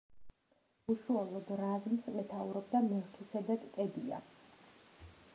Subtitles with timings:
[0.93, 4.23] უშუალოდ რაზმს მეთაურობდა მელქისედეკ კედია.